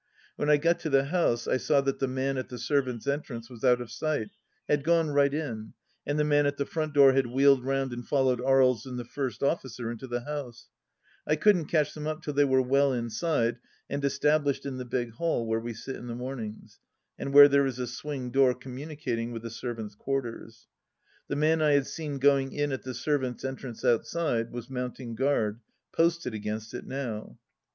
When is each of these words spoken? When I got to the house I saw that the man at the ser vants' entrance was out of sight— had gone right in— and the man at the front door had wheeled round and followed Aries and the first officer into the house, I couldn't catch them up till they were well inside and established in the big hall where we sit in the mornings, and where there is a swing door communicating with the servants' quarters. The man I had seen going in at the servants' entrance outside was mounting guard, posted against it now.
When 0.35 0.49
I 0.49 0.57
got 0.57 0.79
to 0.79 0.89
the 0.89 1.03
house 1.03 1.47
I 1.47 1.57
saw 1.57 1.79
that 1.81 1.99
the 1.99 2.07
man 2.07 2.35
at 2.37 2.49
the 2.49 2.57
ser 2.57 2.81
vants' 2.81 3.05
entrance 3.05 3.51
was 3.51 3.63
out 3.63 3.79
of 3.79 3.91
sight— 3.91 4.29
had 4.67 4.83
gone 4.83 5.11
right 5.11 5.31
in— 5.31 5.73
and 6.07 6.17
the 6.17 6.23
man 6.23 6.47
at 6.47 6.57
the 6.57 6.65
front 6.65 6.95
door 6.95 7.13
had 7.13 7.27
wheeled 7.27 7.63
round 7.63 7.93
and 7.93 8.03
followed 8.07 8.41
Aries 8.43 8.87
and 8.87 8.97
the 8.97 9.05
first 9.05 9.43
officer 9.43 9.91
into 9.91 10.07
the 10.07 10.21
house, 10.21 10.71
I 11.27 11.35
couldn't 11.35 11.65
catch 11.67 11.93
them 11.93 12.07
up 12.07 12.23
till 12.23 12.33
they 12.33 12.45
were 12.45 12.63
well 12.63 12.91
inside 12.93 13.59
and 13.91 14.03
established 14.03 14.65
in 14.65 14.77
the 14.77 14.85
big 14.85 15.11
hall 15.11 15.45
where 15.45 15.59
we 15.59 15.75
sit 15.75 15.95
in 15.97 16.07
the 16.07 16.15
mornings, 16.15 16.79
and 17.19 17.31
where 17.31 17.47
there 17.47 17.67
is 17.67 17.77
a 17.77 17.85
swing 17.85 18.31
door 18.31 18.55
communicating 18.55 19.31
with 19.31 19.43
the 19.43 19.51
servants' 19.51 19.93
quarters. 19.93 20.65
The 21.27 21.35
man 21.35 21.61
I 21.61 21.73
had 21.73 21.85
seen 21.85 22.17
going 22.17 22.53
in 22.53 22.71
at 22.71 22.81
the 22.81 22.95
servants' 22.95 23.45
entrance 23.45 23.85
outside 23.85 24.51
was 24.51 24.67
mounting 24.67 25.13
guard, 25.13 25.59
posted 25.93 26.33
against 26.33 26.73
it 26.73 26.87
now. 26.87 27.37